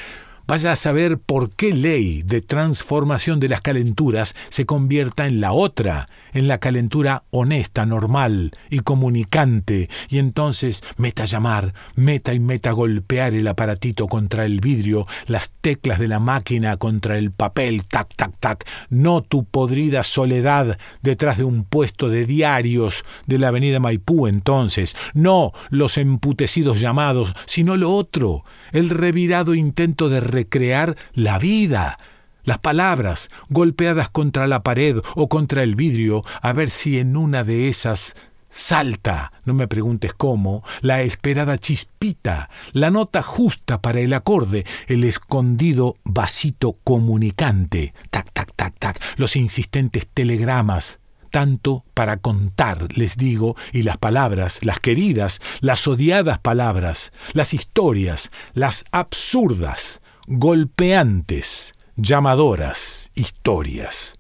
vaya 0.51 0.73
a 0.73 0.77
saber 0.77 1.19
por 1.19 1.51
qué 1.51 1.73
ley 1.73 2.25
de 2.25 2.41
transformación 2.41 3.39
de 3.39 3.49
las 3.49 3.61
calenturas 3.61 4.35
se 4.49 4.67
convierta 4.67 5.29
en 5.29 5.41
la 5.41 5.53
otra, 5.53 6.09
en 6.33 6.49
la 6.49 6.59
calentura 6.59 7.23
honesta, 7.31 7.87
normal 7.87 8.51
y 8.69 8.81
comunicante, 8.81 9.89
y 10.09 10.19
entonces 10.19 10.83
meta 10.97 11.25
llamar, 11.25 11.73
meta 11.95 12.35
y 12.35 12.41
meta 12.41 12.73
golpear 12.73 13.33
el 13.35 13.47
aparatito 13.47 14.09
contra 14.09 14.45
el 14.45 14.61
vidrio, 14.61 15.07
las 15.29 15.53
teclas 15.61 16.01
de 16.01 16.09
la 16.09 16.19
máquina 16.19 16.77
contra 16.79 17.17
el 17.17 17.31
papel, 17.31 17.85
tac, 17.85 18.13
tac, 18.17 18.33
tac, 18.41 18.67
no 18.89 19.23
tu 19.23 19.45
podrida 19.45 20.03
soledad 20.03 20.81
detrás 21.01 21.39
de 21.39 21.45
un 21.45 21.63
puesto 21.63 22.09
de 22.09 22.27
diarios 22.27 23.05
de 23.29 23.39
la 23.39 23.49
avenida 23.49 23.79
Maipú 23.79 24.27
entonces, 24.27 24.97
no 25.15 25.53
los 25.69 25.97
emputecidos 25.97 26.81
llamados, 26.81 27.35
sino 27.47 27.77
lo 27.77 27.93
otro, 27.93 28.45
el 28.73 28.91
revirado 28.91 29.55
intento 29.55 30.09
de 30.09 30.19
crear 30.49 30.97
la 31.15 31.39
vida. 31.39 31.99
Las 32.45 32.59
palabras 32.59 33.31
golpeadas 33.49 34.09
contra 34.09 34.47
la 34.47 34.63
pared 34.63 34.97
o 35.15 35.29
contra 35.29 35.63
el 35.63 35.77
vidrio, 35.77 36.25
a 36.41 36.53
ver 36.53 36.71
si 36.71 36.99
en 36.99 37.17
una 37.17 37.45
de 37.45 37.69
esas 37.69 38.17
salta, 38.51 39.33
no 39.45 39.55
me 39.55 39.69
preguntes 39.69 40.13
cómo, 40.13 40.65
la 40.81 41.03
esperada 41.03 41.57
chispita, 41.57 42.51
la 42.73 42.91
nota 42.91 43.23
justa 43.23 43.81
para 43.81 44.01
el 44.01 44.13
acorde, 44.13 44.65
el 44.89 45.05
escondido 45.05 45.97
vasito 46.05 46.73
comunicante, 46.85 47.95
tac, 48.11 48.31
tac, 48.33 48.53
tac, 48.57 48.79
tac, 48.79 49.01
los 49.17 49.37
insistentes 49.37 50.09
telegramas, 50.13 50.99
tanto 51.31 51.85
para 51.95 52.17
contar, 52.17 52.89
les 52.97 53.17
digo, 53.17 53.57
y 53.73 53.85
las 53.85 53.99
palabras, 53.99 54.59
las 54.63 54.81
queridas, 54.81 55.41
las 55.61 55.87
odiadas 55.87 56.41
palabras, 56.41 57.13
las 57.33 57.55
historias, 57.55 58.33
las 58.53 58.85
absurdas, 58.91 60.00
golpeantes, 60.33 61.73
llamadoras 61.97 63.11
historias. 63.17 64.15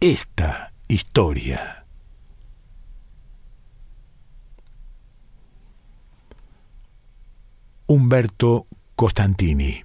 Esta 0.00 0.72
historia. 0.88 1.84
Humberto 7.86 8.66
Costantini 8.96 9.84